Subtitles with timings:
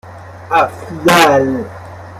[0.51, 1.65] اَفضل